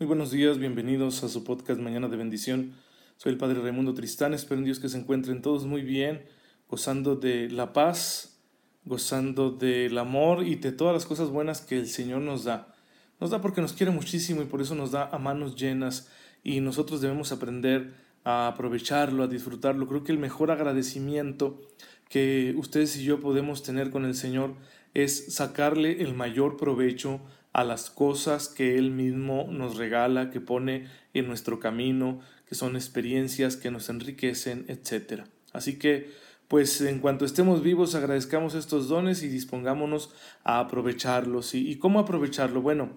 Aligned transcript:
Muy 0.00 0.06
buenos 0.06 0.30
días, 0.30 0.56
bienvenidos 0.56 1.22
a 1.24 1.28
su 1.28 1.44
podcast 1.44 1.78
Mañana 1.78 2.08
de 2.08 2.16
Bendición. 2.16 2.72
Soy 3.18 3.32
el 3.32 3.38
Padre 3.38 3.60
Raimundo 3.60 3.92
Tristán, 3.92 4.32
espero 4.32 4.58
en 4.58 4.64
Dios 4.64 4.80
que 4.80 4.88
se 4.88 4.96
encuentren 4.96 5.42
todos 5.42 5.66
muy 5.66 5.82
bien, 5.82 6.24
gozando 6.70 7.16
de 7.16 7.50
la 7.50 7.74
paz, 7.74 8.40
gozando 8.86 9.50
del 9.50 9.98
amor 9.98 10.46
y 10.46 10.54
de 10.54 10.72
todas 10.72 10.94
las 10.94 11.04
cosas 11.04 11.28
buenas 11.28 11.60
que 11.60 11.78
el 11.78 11.86
Señor 11.86 12.22
nos 12.22 12.44
da. 12.44 12.74
Nos 13.20 13.28
da 13.28 13.42
porque 13.42 13.60
nos 13.60 13.74
quiere 13.74 13.92
muchísimo 13.92 14.40
y 14.40 14.46
por 14.46 14.62
eso 14.62 14.74
nos 14.74 14.90
da 14.90 15.06
a 15.12 15.18
manos 15.18 15.54
llenas 15.54 16.08
y 16.42 16.60
nosotros 16.60 17.02
debemos 17.02 17.30
aprender 17.30 17.92
a 18.24 18.46
aprovecharlo, 18.46 19.24
a 19.24 19.28
disfrutarlo. 19.28 19.86
Creo 19.86 20.02
que 20.02 20.12
el 20.12 20.18
mejor 20.18 20.50
agradecimiento 20.50 21.60
que 22.08 22.54
ustedes 22.56 22.96
y 22.96 23.04
yo 23.04 23.20
podemos 23.20 23.62
tener 23.62 23.90
con 23.90 24.06
el 24.06 24.14
Señor 24.14 24.54
es 24.94 25.34
sacarle 25.34 26.00
el 26.00 26.14
mayor 26.14 26.56
provecho 26.56 27.20
a 27.52 27.64
las 27.64 27.90
cosas 27.90 28.48
que 28.48 28.76
Él 28.76 28.90
mismo 28.90 29.48
nos 29.50 29.76
regala, 29.76 30.30
que 30.30 30.40
pone 30.40 30.88
en 31.14 31.26
nuestro 31.26 31.58
camino, 31.58 32.20
que 32.46 32.54
son 32.54 32.76
experiencias 32.76 33.56
que 33.56 33.70
nos 33.70 33.88
enriquecen, 33.88 34.64
etc. 34.68 35.22
Así 35.52 35.78
que, 35.78 36.10
pues 36.48 36.80
en 36.80 36.98
cuanto 36.98 37.24
estemos 37.24 37.62
vivos, 37.62 37.94
agradezcamos 37.94 38.54
estos 38.54 38.88
dones 38.88 39.22
y 39.22 39.28
dispongámonos 39.28 40.10
a 40.44 40.60
aprovecharlos. 40.60 41.54
¿Y, 41.54 41.76
cómo 41.76 42.00
aprovecharlo? 42.00 42.60
Bueno, 42.62 42.90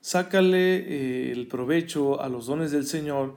sácale 0.00 0.76
eh, 0.76 1.32
el 1.32 1.46
provecho 1.48 2.20
a 2.20 2.28
los 2.28 2.46
dones 2.46 2.70
del 2.70 2.86
Señor, 2.86 3.36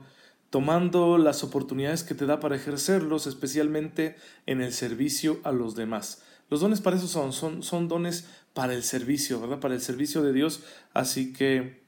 tomando 0.50 1.18
las 1.18 1.42
oportunidades 1.42 2.04
que 2.04 2.14
te 2.14 2.26
da 2.26 2.38
para 2.38 2.54
ejercerlos, 2.54 3.26
especialmente 3.26 4.14
en 4.46 4.60
el 4.60 4.72
servicio 4.72 5.40
a 5.42 5.50
los 5.50 5.74
demás. 5.74 6.22
Los 6.50 6.60
dones 6.60 6.80
para 6.80 6.96
eso 6.96 7.06
son, 7.06 7.32
son, 7.32 7.62
son 7.62 7.88
dones 7.88 8.28
para 8.52 8.74
el 8.74 8.82
servicio, 8.82 9.40
¿verdad? 9.40 9.60
Para 9.60 9.74
el 9.74 9.80
servicio 9.80 10.22
de 10.22 10.32
Dios. 10.32 10.62
Así 10.92 11.32
que 11.32 11.84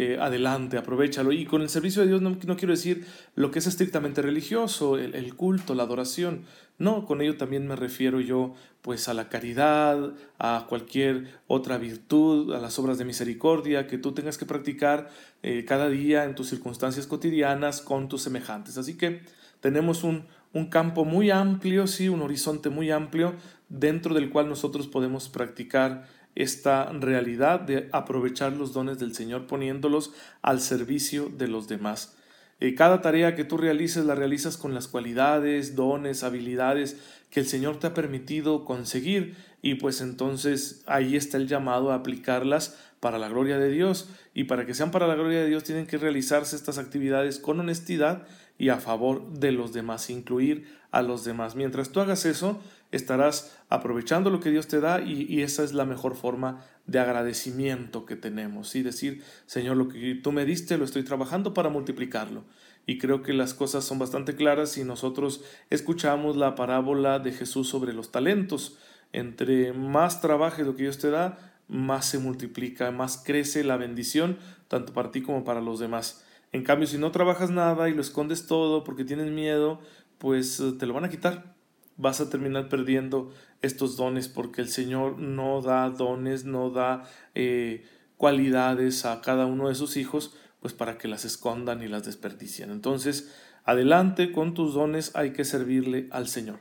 eh, 0.00 0.16
adelante, 0.20 0.78
aprovechalo. 0.78 1.32
Y 1.32 1.44
con 1.44 1.62
el 1.62 1.68
servicio 1.68 2.02
de 2.02 2.08
Dios 2.08 2.22
no, 2.22 2.36
no 2.46 2.56
quiero 2.56 2.72
decir 2.72 3.06
lo 3.34 3.50
que 3.50 3.58
es 3.58 3.66
estrictamente 3.66 4.22
religioso, 4.22 4.96
el, 4.96 5.34
culto, 5.34 5.74
la 5.74 5.82
adoración. 5.82 6.44
No, 6.78 7.04
con 7.04 7.20
ello 7.20 7.36
también 7.36 7.66
me 7.66 7.74
refiero 7.74 8.20
yo 8.20 8.54
pues 8.82 9.08
a 9.08 9.14
la 9.14 9.28
caridad, 9.28 10.14
a 10.38 10.66
cualquier 10.68 11.40
otra 11.48 11.78
virtud, 11.78 12.54
a 12.54 12.60
las 12.60 12.78
obras 12.78 12.98
de 12.98 13.06
misericordia 13.06 13.88
que 13.88 13.98
tú 13.98 14.12
tengas 14.12 14.38
que 14.38 14.46
practicar 14.46 15.10
eh, 15.42 15.64
cada 15.66 15.88
día 15.88 16.24
en 16.24 16.36
tus 16.36 16.48
circunstancias 16.48 17.08
cotidianas 17.08 17.80
con 17.80 18.08
tus 18.08 18.22
semejantes. 18.22 18.78
Así 18.78 18.96
que 18.96 19.22
tenemos 19.60 20.04
un, 20.04 20.26
un 20.58 20.66
campo 20.66 21.04
muy 21.04 21.30
amplio, 21.30 21.86
sí, 21.86 22.08
un 22.08 22.20
horizonte 22.20 22.68
muy 22.68 22.90
amplio 22.90 23.34
dentro 23.68 24.14
del 24.14 24.30
cual 24.30 24.48
nosotros 24.48 24.88
podemos 24.88 25.28
practicar 25.28 26.06
esta 26.34 26.92
realidad 26.92 27.60
de 27.60 27.88
aprovechar 27.92 28.52
los 28.52 28.72
dones 28.72 28.98
del 28.98 29.14
Señor 29.14 29.46
poniéndolos 29.46 30.12
al 30.42 30.60
servicio 30.60 31.30
de 31.36 31.48
los 31.48 31.68
demás. 31.68 32.16
Eh, 32.60 32.74
cada 32.74 33.00
tarea 33.00 33.36
que 33.36 33.44
tú 33.44 33.56
realices 33.56 34.04
la 34.04 34.16
realizas 34.16 34.56
con 34.56 34.74
las 34.74 34.88
cualidades, 34.88 35.76
dones, 35.76 36.24
habilidades 36.24 36.96
que 37.30 37.40
el 37.40 37.46
Señor 37.46 37.78
te 37.78 37.86
ha 37.86 37.94
permitido 37.94 38.64
conseguir 38.64 39.36
y 39.62 39.74
pues 39.74 40.00
entonces 40.00 40.82
ahí 40.86 41.16
está 41.16 41.36
el 41.36 41.46
llamado 41.46 41.92
a 41.92 41.96
aplicarlas 41.96 42.76
para 43.00 43.18
la 43.18 43.28
gloria 43.28 43.58
de 43.58 43.70
Dios 43.70 44.08
y 44.34 44.44
para 44.44 44.66
que 44.66 44.74
sean 44.74 44.90
para 44.90 45.06
la 45.06 45.14
gloria 45.14 45.40
de 45.40 45.48
Dios 45.48 45.62
tienen 45.62 45.86
que 45.86 45.98
realizarse 45.98 46.56
estas 46.56 46.78
actividades 46.78 47.38
con 47.38 47.60
honestidad 47.60 48.26
y 48.58 48.70
a 48.70 48.76
favor 48.76 49.32
de 49.32 49.52
los 49.52 49.72
demás, 49.72 50.10
incluir 50.10 50.66
a 50.90 51.02
los 51.02 51.24
demás. 51.24 51.54
Mientras 51.54 51.90
tú 51.90 52.00
hagas 52.00 52.26
eso, 52.26 52.60
estarás 52.90 53.56
aprovechando 53.68 54.30
lo 54.30 54.40
que 54.40 54.50
Dios 54.50 54.66
te 54.66 54.80
da 54.80 55.00
y, 55.00 55.42
esa 55.42 55.62
es 55.62 55.72
la 55.72 55.84
mejor 55.84 56.16
forma 56.16 56.64
de 56.86 56.98
agradecimiento 56.98 58.04
que 58.04 58.16
tenemos. 58.16 58.74
Y 58.74 58.82
decir, 58.82 59.22
Señor, 59.46 59.76
lo 59.76 59.88
que 59.88 60.16
tú 60.16 60.32
me 60.32 60.44
diste 60.44 60.76
lo 60.76 60.84
estoy 60.84 61.04
trabajando 61.04 61.54
para 61.54 61.68
multiplicarlo. 61.68 62.44
Y 62.84 62.98
creo 62.98 63.22
que 63.22 63.34
las 63.34 63.54
cosas 63.54 63.84
son 63.84 63.98
bastante 63.98 64.34
claras 64.34 64.70
si 64.70 64.82
nosotros 64.82 65.44
escuchamos 65.70 66.36
la 66.36 66.54
parábola 66.54 67.18
de 67.18 67.32
Jesús 67.32 67.68
sobre 67.68 67.92
los 67.92 68.10
talentos. 68.10 68.78
Entre 69.12 69.72
más 69.72 70.20
trabajes 70.20 70.66
lo 70.66 70.74
que 70.74 70.84
Dios 70.84 70.98
te 70.98 71.10
da, 71.10 71.38
más 71.68 72.06
se 72.06 72.18
multiplica, 72.18 72.90
más 72.90 73.22
crece 73.24 73.62
la 73.62 73.76
bendición, 73.76 74.38
tanto 74.68 74.94
para 74.94 75.12
ti 75.12 75.20
como 75.20 75.44
para 75.44 75.60
los 75.60 75.78
demás. 75.78 76.24
En 76.52 76.64
cambio, 76.64 76.86
si 76.86 76.98
no 76.98 77.10
trabajas 77.10 77.50
nada 77.50 77.88
y 77.88 77.94
lo 77.94 78.00
escondes 78.00 78.46
todo 78.46 78.84
porque 78.84 79.04
tienes 79.04 79.30
miedo, 79.30 79.80
pues 80.18 80.60
eh, 80.60 80.72
te 80.78 80.86
lo 80.86 80.94
van 80.94 81.04
a 81.04 81.10
quitar. 81.10 81.54
Vas 81.96 82.20
a 82.20 82.30
terminar 82.30 82.68
perdiendo 82.68 83.32
estos 83.60 83.96
dones 83.96 84.28
porque 84.28 84.60
el 84.60 84.68
Señor 84.68 85.18
no 85.18 85.60
da 85.60 85.90
dones, 85.90 86.44
no 86.44 86.70
da 86.70 87.04
eh, 87.34 87.84
cualidades 88.16 89.04
a 89.04 89.20
cada 89.20 89.46
uno 89.46 89.68
de 89.68 89.74
sus 89.74 89.96
hijos, 89.96 90.34
pues 90.60 90.74
para 90.74 90.96
que 90.98 91.08
las 91.08 91.24
escondan 91.24 91.82
y 91.82 91.88
las 91.88 92.04
desperdicien. 92.04 92.70
Entonces, 92.70 93.34
adelante 93.64 94.32
con 94.32 94.54
tus 94.54 94.74
dones, 94.74 95.14
hay 95.14 95.32
que 95.32 95.44
servirle 95.44 96.08
al 96.10 96.28
Señor. 96.28 96.60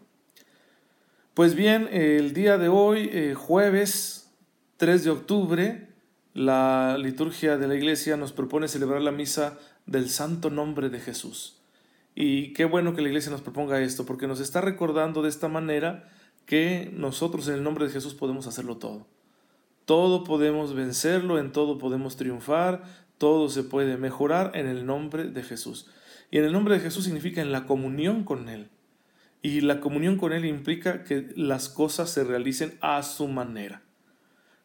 Pues 1.33 1.53
bien, 1.53 1.87
el 1.91 2.33
día 2.33 2.57
de 2.57 2.67
hoy, 2.67 3.09
eh, 3.11 3.35
jueves 3.35 4.33
3 4.77 5.03
de 5.03 5.09
octubre, 5.11 5.87
la 6.33 6.97
liturgia 6.99 7.57
de 7.57 7.67
la 7.67 7.75
iglesia 7.75 8.17
nos 8.17 8.31
propone 8.31 8.67
celebrar 8.67 9.01
la 9.01 9.11
misa 9.11 9.57
del 9.87 10.09
santo 10.09 10.49
nombre 10.49 10.89
de 10.89 10.99
Jesús. 10.99 11.59
Y 12.13 12.53
qué 12.53 12.65
bueno 12.65 12.95
que 12.95 13.01
la 13.01 13.07
iglesia 13.09 13.31
nos 13.31 13.41
proponga 13.41 13.81
esto, 13.81 14.05
porque 14.05 14.27
nos 14.27 14.39
está 14.39 14.61
recordando 14.61 15.21
de 15.21 15.29
esta 15.29 15.47
manera 15.47 16.09
que 16.45 16.91
nosotros 16.93 17.47
en 17.47 17.55
el 17.55 17.63
nombre 17.63 17.85
de 17.85 17.91
Jesús 17.91 18.13
podemos 18.13 18.47
hacerlo 18.47 18.77
todo. 18.77 19.07
Todo 19.85 20.23
podemos 20.23 20.73
vencerlo, 20.73 21.39
en 21.39 21.51
todo 21.51 21.77
podemos 21.77 22.17
triunfar, 22.17 22.83
todo 23.17 23.49
se 23.49 23.63
puede 23.63 23.97
mejorar 23.97 24.51
en 24.55 24.67
el 24.67 24.85
nombre 24.85 25.25
de 25.25 25.43
Jesús. 25.43 25.87
Y 26.29 26.39
en 26.39 26.45
el 26.45 26.53
nombre 26.53 26.75
de 26.75 26.81
Jesús 26.81 27.05
significa 27.05 27.41
en 27.41 27.51
la 27.51 27.65
comunión 27.65 28.23
con 28.23 28.49
Él. 28.49 28.69
Y 29.41 29.61
la 29.61 29.79
comunión 29.79 30.17
con 30.17 30.33
Él 30.33 30.45
implica 30.45 31.03
que 31.03 31.29
las 31.35 31.69
cosas 31.69 32.09
se 32.09 32.23
realicen 32.23 32.77
a 32.81 33.01
su 33.03 33.27
manera. 33.27 33.83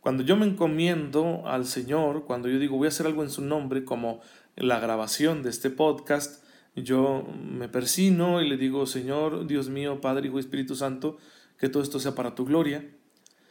Cuando 0.01 0.25
yo 0.25 0.37
me 0.37 0.47
encomiendo 0.47 1.47
al 1.47 1.65
Señor, 1.65 2.25
cuando 2.25 2.49
yo 2.49 2.59
digo 2.59 2.77
voy 2.77 2.87
a 2.87 2.89
hacer 2.89 3.07
algo 3.07 3.23
en 3.23 3.31
su 3.31 3.43
nombre, 3.43 3.85
como 3.85 4.21
la 4.57 4.81
grabación 4.81 5.43
de 5.43 5.51
este 5.51 5.71
podcast, 5.71 6.45
yo 6.75 7.27
me 7.43 7.69
persino 7.69 8.41
y 8.43 8.49
le 8.49 8.57
digo, 8.57 8.87
Señor, 8.87 9.47
Dios 9.47 9.69
mío, 9.69 10.01
Padre, 10.01 10.29
Hijo 10.29 10.39
y 10.39 10.41
Espíritu 10.41 10.75
Santo, 10.75 11.19
que 11.59 11.69
todo 11.69 11.83
esto 11.83 12.01
sea 12.01 12.15
para 12.15 12.35
tu 12.35 12.45
gloria. 12.45 12.85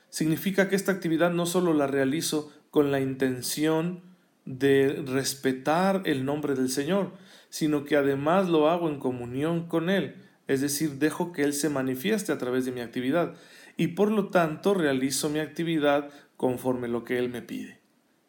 Significa 0.09 0.69
que 0.69 0.75
esta 0.75 0.91
actividad 0.91 1.31
no 1.31 1.45
solo 1.45 1.73
la 1.73 1.87
realizo 1.87 2.51
con 2.69 2.91
la 2.91 2.99
intención 2.99 4.01
de 4.45 5.03
respetar 5.05 6.01
el 6.05 6.25
nombre 6.25 6.55
del 6.55 6.69
Señor, 6.69 7.11
sino 7.49 7.85
que 7.85 7.95
además 7.95 8.49
lo 8.49 8.69
hago 8.69 8.89
en 8.89 8.99
comunión 8.99 9.67
con 9.67 9.89
Él, 9.89 10.15
es 10.47 10.61
decir, 10.61 10.93
dejo 10.93 11.31
que 11.31 11.43
Él 11.43 11.53
se 11.53 11.69
manifieste 11.69 12.31
a 12.31 12.37
través 12.37 12.65
de 12.65 12.71
mi 12.71 12.81
actividad 12.81 13.35
y 13.77 13.87
por 13.89 14.11
lo 14.11 14.29
tanto 14.29 14.73
realizo 14.73 15.29
mi 15.29 15.39
actividad 15.39 16.09
conforme 16.37 16.87
lo 16.87 17.03
que 17.03 17.17
Él 17.17 17.29
me 17.29 17.41
pide 17.41 17.80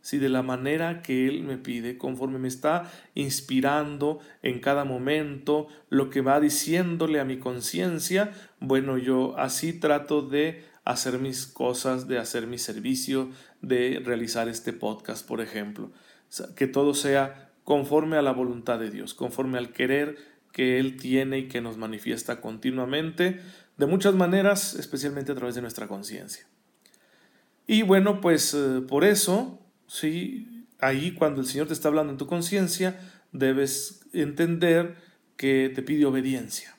si 0.02 0.18
de 0.18 0.28
la 0.28 0.42
manera 0.42 1.00
que 1.00 1.28
Él 1.28 1.44
me 1.44 1.56
pide, 1.56 1.96
conforme 1.96 2.38
me 2.38 2.48
está 2.48 2.90
inspirando 3.14 4.18
en 4.42 4.58
cada 4.58 4.84
momento, 4.84 5.68
lo 5.88 6.10
que 6.10 6.20
va 6.20 6.40
diciéndole 6.40 7.20
a 7.20 7.24
mi 7.24 7.38
conciencia, 7.38 8.32
bueno, 8.60 8.98
yo 8.98 9.38
así 9.38 9.72
trato 9.72 10.20
de 10.20 10.64
hacer 10.84 11.20
mis 11.20 11.46
cosas, 11.46 12.08
de 12.08 12.18
hacer 12.18 12.48
mi 12.48 12.58
servicio, 12.58 13.30
de 13.60 14.02
realizar 14.04 14.48
este 14.48 14.72
podcast, 14.72 15.26
por 15.26 15.40
ejemplo. 15.40 15.92
Que 16.56 16.66
todo 16.66 16.94
sea 16.94 17.52
conforme 17.62 18.16
a 18.16 18.22
la 18.22 18.32
voluntad 18.32 18.80
de 18.80 18.90
Dios, 18.90 19.14
conforme 19.14 19.58
al 19.58 19.72
querer 19.72 20.18
que 20.50 20.80
Él 20.80 20.96
tiene 20.96 21.38
y 21.38 21.48
que 21.48 21.60
nos 21.60 21.78
manifiesta 21.78 22.40
continuamente, 22.40 23.40
de 23.76 23.86
muchas 23.86 24.14
maneras, 24.14 24.74
especialmente 24.74 25.32
a 25.32 25.34
través 25.36 25.54
de 25.54 25.62
nuestra 25.62 25.86
conciencia. 25.86 26.46
Y 27.66 27.82
bueno, 27.82 28.20
pues 28.20 28.52
eh, 28.54 28.82
por 28.86 29.04
eso 29.04 29.61
¿sí? 29.92 30.66
Ahí 30.80 31.12
cuando 31.12 31.42
el 31.42 31.46
Señor 31.46 31.66
te 31.68 31.74
está 31.74 31.88
hablando 31.88 32.12
en 32.12 32.18
tu 32.18 32.26
conciencia, 32.26 32.98
debes 33.30 34.00
entender 34.12 34.96
que 35.36 35.70
te 35.74 35.82
pide 35.82 36.06
obediencia. 36.06 36.76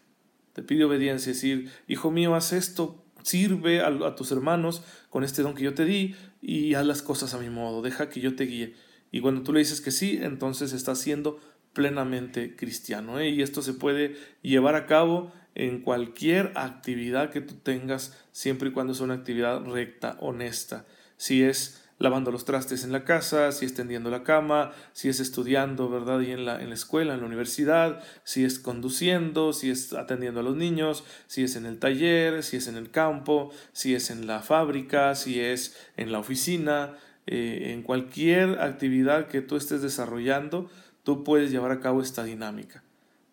Te 0.54 0.64
pide 0.64 0.84
obediencia, 0.84 1.32
es 1.32 1.38
decir, 1.38 1.72
hijo 1.88 2.12
mío, 2.12 2.36
haz 2.36 2.54
esto, 2.54 3.06
sirve 3.22 3.82
a, 3.82 4.16
tus 4.16 4.32
hermanos 4.32 4.84
con 5.10 5.24
este 5.24 5.42
don 5.42 5.54
que 5.54 5.64
yo 5.64 5.74
te 5.74 5.86
di 5.86 6.16
y 6.42 6.74
haz 6.74 6.86
las 6.86 7.02
cosas 7.02 7.34
a 7.34 7.40
mi 7.40 7.50
modo, 7.50 7.82
deja 7.82 8.10
que 8.10 8.20
yo 8.20 8.36
te 8.36 8.46
guíe. 8.46 8.74
Y 9.12 9.22
cuando 9.22 9.44
tú 9.44 9.54
le 9.54 9.60
dices 9.60 9.80
que 9.80 9.92
sí, 9.92 10.20
entonces 10.22 10.74
estás 10.74 11.00
siendo 11.00 11.40
plenamente 11.74 12.56
cristiano. 12.56 13.20
¿eh? 13.20 13.30
Y 13.30 13.42
esto 13.42 13.62
se 13.62 13.74
puede 13.74 14.16
llevar 14.42 14.76
a 14.76 14.86
cabo 14.86 15.32
en 15.56 15.82
cualquier 15.82 16.52
actividad 16.56 17.30
que 17.30 17.42
tú 17.42 17.56
tengas, 17.56 18.18
siempre 18.32 18.70
y 18.70 18.72
cuando 18.72 18.96
sea 18.96 19.06
una 19.06 19.14
actividad 19.14 19.64
recta, 19.66 20.18
honesta. 20.20 20.86
Si 21.18 21.44
es 21.44 21.83
lavando 22.04 22.32
los 22.32 22.44
trastes 22.44 22.84
en 22.84 22.92
la 22.92 23.06
casa, 23.06 23.54
si 23.54 23.66
es 23.66 23.74
tendiendo 23.74 24.10
la 24.10 24.24
cama, 24.24 24.74
si 24.92 25.08
es 25.08 25.22
estudiando, 25.22 25.90
¿verdad? 25.90 26.20
Y 26.20 26.32
en 26.32 26.44
la, 26.44 26.62
en 26.62 26.68
la 26.68 26.76
escuela, 26.76 27.14
en 27.14 27.22
la 27.22 27.26
universidad, 27.26 28.04
si 28.26 28.44
es 28.44 28.60
conduciendo, 28.60 29.54
si 29.54 29.72
es 29.72 29.94
atendiendo 29.94 30.42
a 30.42 30.44
los 30.44 30.58
niños, 30.58 31.06
si 31.28 31.46
es 31.46 31.56
en 31.56 31.66
el 31.66 31.80
taller, 31.80 32.44
si 32.44 32.58
es 32.58 32.68
en 32.68 32.76
el 32.76 32.92
campo, 32.92 33.54
si 33.72 33.96
es 33.96 34.12
en 34.12 34.28
la 34.28 34.42
fábrica, 34.42 35.16
si 35.16 35.40
es 35.40 35.78
en 35.96 36.12
la 36.12 36.20
oficina, 36.20 36.98
eh, 37.26 37.72
en 37.72 37.84
cualquier 37.84 38.60
actividad 38.60 39.30
que 39.30 39.42
tú 39.42 39.56
estés 39.56 39.82
desarrollando, 39.82 40.70
tú 41.04 41.24
puedes 41.24 41.52
llevar 41.52 41.72
a 41.72 41.80
cabo 41.80 42.02
esta 42.02 42.26
dinámica. 42.26 42.84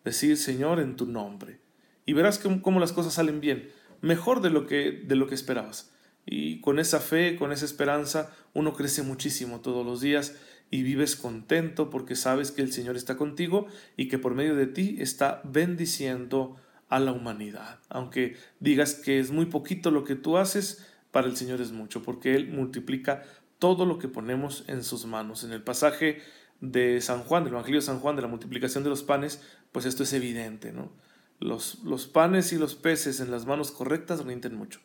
Decir, 0.05 0.37
Señor, 0.37 0.79
en 0.79 0.95
tu 0.95 1.07
nombre. 1.07 1.59
Y 2.05 2.13
verás 2.13 2.39
cómo, 2.39 2.79
las 2.79 2.93
cosas 2.93 3.15
salen 3.15 3.41
bien, 3.41 3.69
mejor 3.99 4.41
de 4.41 4.49
lo, 4.49 4.65
que, 4.65 5.03
de 5.05 5.15
lo 5.17 5.27
que 5.27 5.35
esperabas. 5.35 5.91
Y 6.33 6.61
con 6.61 6.79
esa 6.79 7.01
fe, 7.01 7.35
con 7.35 7.51
esa 7.51 7.65
esperanza, 7.65 8.31
uno 8.53 8.71
crece 8.71 9.03
muchísimo 9.03 9.59
todos 9.59 9.85
los 9.85 9.99
días 9.99 10.37
y 10.69 10.81
vives 10.81 11.17
contento 11.17 11.89
porque 11.89 12.15
sabes 12.15 12.51
que 12.51 12.61
el 12.61 12.71
Señor 12.71 12.95
está 12.95 13.17
contigo 13.17 13.67
y 13.97 14.07
que 14.07 14.17
por 14.17 14.33
medio 14.33 14.55
de 14.55 14.65
ti 14.65 14.95
está 14.99 15.41
bendiciendo 15.43 16.55
a 16.87 17.01
la 17.01 17.11
humanidad. 17.11 17.79
Aunque 17.89 18.37
digas 18.61 18.93
que 18.93 19.19
es 19.19 19.31
muy 19.31 19.47
poquito 19.47 19.91
lo 19.91 20.05
que 20.05 20.15
tú 20.15 20.37
haces, 20.37 20.87
para 21.11 21.27
el 21.27 21.35
Señor 21.35 21.59
es 21.59 21.73
mucho, 21.73 22.01
porque 22.01 22.33
Él 22.33 22.47
multiplica 22.47 23.23
todo 23.59 23.85
lo 23.85 23.99
que 23.99 24.07
ponemos 24.07 24.63
en 24.67 24.85
sus 24.85 25.05
manos. 25.05 25.43
En 25.43 25.51
el 25.51 25.61
pasaje 25.61 26.21
de 26.61 27.01
San 27.01 27.23
Juan, 27.23 27.43
del 27.43 27.51
Evangelio 27.51 27.81
de 27.81 27.85
San 27.85 27.99
Juan, 27.99 28.15
de 28.15 28.21
la 28.21 28.29
multiplicación 28.29 28.85
de 28.85 28.89
los 28.89 29.03
panes, 29.03 29.41
pues 29.73 29.85
esto 29.85 30.03
es 30.03 30.13
evidente, 30.13 30.71
¿no? 30.71 30.93
Los, 31.39 31.79
los 31.83 32.07
panes 32.07 32.53
y 32.53 32.57
los 32.57 32.75
peces 32.75 33.19
en 33.19 33.31
las 33.31 33.45
manos 33.45 33.71
correctas 33.71 34.23
rinden 34.23 34.55
mucho, 34.55 34.79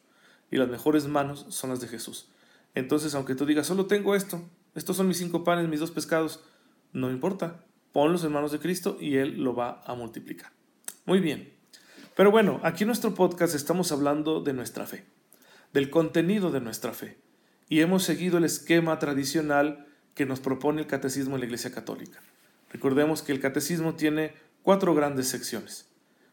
y 0.51 0.57
las 0.57 0.69
mejores 0.69 1.07
manos 1.07 1.47
son 1.49 1.71
las 1.71 1.81
de 1.81 1.89
Jesús. 1.89 2.29
Entonces, 2.75 3.15
aunque 3.15 3.35
tú 3.35 3.47
digas, 3.47 3.67
solo 3.67 3.87
tengo 3.87 4.15
esto, 4.15 4.43
estos 4.75 4.97
son 4.97 5.09
mis 5.09 5.19
cinco 5.19 5.45
panes, 5.45 5.69
mis 5.69 5.81
dos 5.81 5.91
pescados, 5.91 6.45
no 6.93 7.11
importa, 7.11 7.65
ponlos 7.93 8.25
en 8.25 8.33
manos 8.33 8.53
de 8.53 8.59
Cristo 8.59 8.99
y 9.01 9.17
Él 9.17 9.43
lo 9.43 9.55
va 9.55 9.83
a 9.87 9.95
multiplicar. 9.95 10.53
Muy 11.07 11.21
bien. 11.21 11.55
Pero 12.15 12.31
bueno, 12.31 12.61
aquí 12.63 12.85
en 12.85 12.89
nuestro 12.89 13.15
podcast 13.15 13.55
estamos 13.55 13.93
hablando 13.93 14.41
de 14.41 14.53
nuestra 14.53 14.87
fe, 14.87 15.05
del 15.73 15.91
contenido 15.91 16.51
de 16.51 16.61
nuestra 16.61 16.93
fe, 16.93 17.19
y 17.69 17.81
hemos 17.81 18.05
seguido 18.05 18.39
el 18.39 18.45
esquema 18.45 18.99
tradicional 18.99 19.87
que 20.15 20.27
nos 20.27 20.41
propone 20.41 20.81
el 20.81 20.87
catecismo 20.87 21.35
en 21.35 21.41
la 21.41 21.47
Iglesia 21.47 21.73
Católica. 21.73 22.21
Recordemos 22.71 23.23
que 23.23 23.33
el 23.33 23.41
catecismo 23.41 23.95
tiene 23.95 24.35
cuatro 24.63 24.95
grandes 24.95 25.29
secciones, 25.29 25.89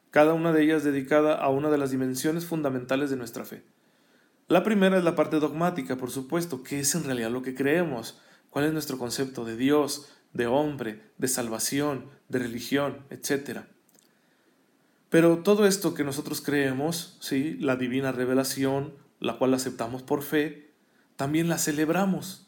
cada 0.09 0.33
una 0.33 0.53
de 0.53 0.63
ellas 0.63 0.83
dedicada 0.83 1.35
a 1.35 1.49
una 1.49 1.69
de 1.69 1.77
las 1.77 1.91
dimensiones 1.91 2.45
fundamentales 2.45 3.09
de 3.09 3.17
nuestra 3.17 3.45
fe. 3.45 3.63
La 4.47 4.63
primera 4.63 4.97
es 4.97 5.03
la 5.03 5.15
parte 5.15 5.39
dogmática, 5.39 5.97
por 5.97 6.11
supuesto, 6.11 6.63
que 6.63 6.79
es 6.79 6.95
en 6.95 7.05
realidad 7.05 7.31
lo 7.31 7.41
que 7.41 7.55
creemos, 7.55 8.19
cuál 8.49 8.65
es 8.65 8.73
nuestro 8.73 8.97
concepto 8.97 9.45
de 9.45 9.55
Dios, 9.55 10.09
de 10.33 10.47
hombre, 10.47 11.01
de 11.17 11.27
salvación, 11.27 12.09
de 12.27 12.39
religión, 12.39 13.05
etc. 13.09 13.61
Pero 15.09 15.39
todo 15.39 15.65
esto 15.65 15.93
que 15.93 16.03
nosotros 16.03 16.41
creemos, 16.41 17.17
¿sí? 17.21 17.55
la 17.59 17.75
divina 17.75 18.11
revelación, 18.11 18.95
la 19.19 19.37
cual 19.37 19.53
aceptamos 19.53 20.01
por 20.01 20.23
fe, 20.23 20.71
también 21.15 21.47
la 21.47 21.57
celebramos. 21.57 22.47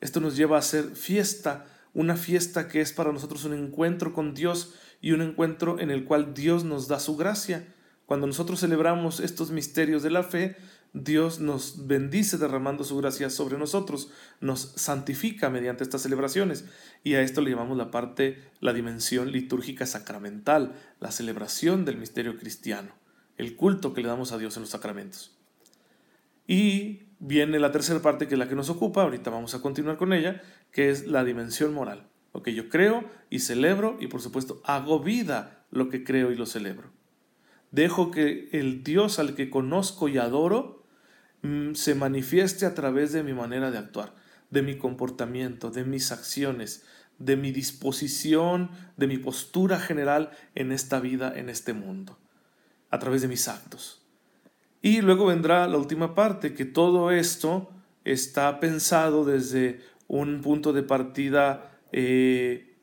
Esto 0.00 0.20
nos 0.20 0.36
lleva 0.36 0.56
a 0.56 0.60
hacer 0.60 0.96
fiesta, 0.96 1.66
una 1.94 2.16
fiesta 2.16 2.66
que 2.66 2.80
es 2.80 2.92
para 2.92 3.12
nosotros 3.12 3.44
un 3.44 3.54
encuentro 3.54 4.12
con 4.12 4.34
Dios 4.34 4.74
y 5.00 5.12
un 5.12 5.20
encuentro 5.20 5.78
en 5.78 5.90
el 5.90 6.04
cual 6.04 6.34
Dios 6.34 6.64
nos 6.64 6.88
da 6.88 6.98
su 6.98 7.16
gracia. 7.16 7.72
Cuando 8.12 8.26
nosotros 8.26 8.60
celebramos 8.60 9.20
estos 9.20 9.52
misterios 9.52 10.02
de 10.02 10.10
la 10.10 10.22
fe, 10.22 10.56
Dios 10.92 11.40
nos 11.40 11.86
bendice 11.86 12.36
derramando 12.36 12.84
su 12.84 12.98
gracia 12.98 13.30
sobre 13.30 13.56
nosotros, 13.56 14.10
nos 14.38 14.74
santifica 14.76 15.48
mediante 15.48 15.82
estas 15.82 16.02
celebraciones 16.02 16.66
y 17.02 17.14
a 17.14 17.22
esto 17.22 17.40
le 17.40 17.48
llamamos 17.48 17.78
la 17.78 17.90
parte, 17.90 18.50
la 18.60 18.74
dimensión 18.74 19.32
litúrgica 19.32 19.86
sacramental, 19.86 20.74
la 21.00 21.10
celebración 21.10 21.86
del 21.86 21.96
misterio 21.96 22.36
cristiano, 22.36 22.92
el 23.38 23.56
culto 23.56 23.94
que 23.94 24.02
le 24.02 24.08
damos 24.08 24.30
a 24.32 24.36
Dios 24.36 24.58
en 24.58 24.64
los 24.64 24.70
sacramentos. 24.72 25.34
Y 26.46 27.04
viene 27.18 27.58
la 27.60 27.72
tercera 27.72 28.02
parte 28.02 28.28
que 28.28 28.34
es 28.34 28.38
la 28.38 28.46
que 28.50 28.56
nos 28.56 28.68
ocupa, 28.68 29.04
ahorita 29.04 29.30
vamos 29.30 29.54
a 29.54 29.62
continuar 29.62 29.96
con 29.96 30.12
ella, 30.12 30.42
que 30.70 30.90
es 30.90 31.06
la 31.06 31.24
dimensión 31.24 31.72
moral, 31.72 32.10
lo 32.34 32.42
que 32.42 32.52
yo 32.52 32.68
creo 32.68 33.08
y 33.30 33.38
celebro 33.38 33.96
y 34.00 34.08
por 34.08 34.20
supuesto 34.20 34.60
hago 34.66 35.00
vida 35.00 35.64
lo 35.70 35.88
que 35.88 36.04
creo 36.04 36.30
y 36.30 36.36
lo 36.36 36.44
celebro. 36.44 37.00
Dejo 37.72 38.10
que 38.10 38.48
el 38.52 38.84
Dios 38.84 39.18
al 39.18 39.34
que 39.34 39.50
conozco 39.50 40.08
y 40.08 40.18
adoro 40.18 40.82
Mm, 41.42 41.74
se 41.74 41.96
manifieste 41.96 42.66
a 42.66 42.74
través 42.74 43.12
de 43.12 43.24
mi 43.24 43.32
manera 43.32 43.70
de 43.72 43.78
actuar, 43.78 44.14
de 44.50 44.62
mi 44.62 44.78
comportamiento, 44.78 45.70
de 45.70 45.84
mis 45.84 46.12
acciones, 46.12 46.84
de 47.18 47.36
mi 47.36 47.50
disposición, 47.50 48.70
de 48.96 49.08
mi 49.08 49.18
postura 49.18 49.80
general 49.80 50.30
en 50.54 50.70
esta 50.70 51.00
vida, 51.00 51.32
en 51.34 51.48
este 51.48 51.72
mundo, 51.72 52.16
a 52.90 52.98
través 53.00 53.22
de 53.22 53.28
mis 53.28 53.48
actos. 53.48 54.02
Y 54.82 55.00
luego 55.00 55.26
vendrá 55.26 55.66
la 55.66 55.78
última 55.78 56.14
parte, 56.14 56.54
que 56.54 56.64
todo 56.64 57.10
esto 57.10 57.70
está 58.04 58.60
pensado 58.60 59.24
desde 59.24 59.80
un 60.06 60.42
punto 60.42 60.72
de 60.72 60.82
partida 60.82 61.78
eh, 61.90 62.76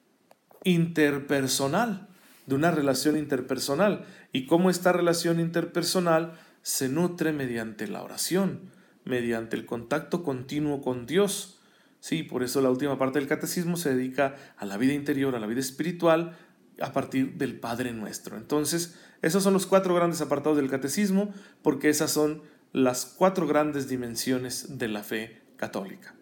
interpersonal, 0.65 2.07
de 2.45 2.56
una 2.56 2.71
relación 2.71 3.18
interpersonal. 3.18 4.06
Y 4.31 4.46
cómo 4.46 4.70
esta 4.70 4.92
relación 4.92 5.40
interpersonal 5.40 6.34
se 6.62 6.90
nutre 6.90 7.31
mediante 7.34 7.88
la 7.88 8.04
oración, 8.04 8.72
mediante 9.06 9.56
el 9.56 9.66
contacto 9.66 10.24
continuo 10.24 10.81
con 10.81 11.06
Dios. 11.06 11.60
Sí, 12.00 12.24
por 12.24 12.44
eso 12.44 12.62
la 12.62 12.70
última 12.70 12.98
parte 12.98 13.20
del 13.20 13.28
catecismo 13.28 13.76
se 13.76 13.96
dedica 13.96 14.36
a 14.58 14.66
la 14.66 14.78
vida 14.78 14.94
interior, 14.94 15.36
a 15.36 15.40
la 15.40 15.48
vida 15.48 15.60
espiritual, 15.60 16.38
a 16.81 16.94
partir 16.94 17.34
del 17.36 17.60
Padre 17.60 17.92
nuestro. 17.92 18.38
Entonces, 18.38 18.98
esos 19.22 19.44
son 19.44 19.54
los 19.54 19.66
cuatro 19.66 19.96
grandes 19.96 20.22
apartados 20.22 20.58
del 20.58 20.70
catecismo, 20.70 21.34
porque 21.62 21.90
esas 21.90 22.12
son 22.12 22.42
las 22.72 23.06
cuatro 23.06 23.48
grandes 23.48 23.90
dimensiones 23.90 24.78
de 24.78 24.88
la 24.88 25.04
fe 25.04 25.42
católica. 25.58 26.16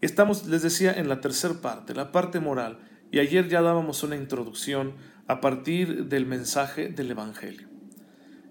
Estamos, 0.00 0.46
les 0.46 0.62
decía, 0.62 0.92
en 0.92 1.08
la 1.08 1.20
tercera 1.20 1.54
parte, 1.54 1.94
la 1.94 2.12
parte 2.12 2.40
moral, 2.40 2.78
y 3.10 3.20
ayer 3.20 3.48
ya 3.48 3.62
dábamos 3.62 4.02
una 4.02 4.16
introducción 4.16 4.94
a 5.28 5.40
partir 5.40 6.06
del 6.06 6.26
mensaje 6.26 6.88
del 6.88 7.10
Evangelio. 7.10 7.68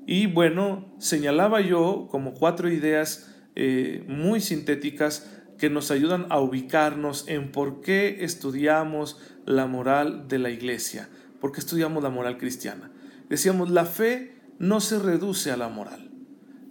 Y 0.06 0.28
bueno, 0.28 0.94
señalaba 1.00 1.62
yo 1.62 2.08
como 2.12 2.34
cuatro 2.34 2.70
ideas 2.70 3.34
eh, 3.56 4.04
muy 4.08 4.42
sintéticas 4.42 5.32
que 5.58 5.70
nos 5.70 5.90
ayudan 5.90 6.28
a 6.30 6.40
ubicarnos 6.40 7.28
en 7.28 7.52
por 7.52 7.82
qué 7.82 8.24
estudiamos 8.24 9.20
la 9.46 9.68
moral 9.68 10.28
de 10.28 10.40
la 10.40 10.50
iglesia, 10.50 11.10
por 11.40 11.52
qué 11.52 11.60
estudiamos 11.60 12.04
la 12.04 12.10
moral 12.10 12.38
cristiana. 12.38 12.92
Decíamos, 13.30 13.70
la 13.72 13.86
fe 13.86 14.36
no 14.60 14.82
se 14.82 15.00
reduce 15.00 15.52
a 15.52 15.58
la 15.58 15.70
moral. 15.70 16.12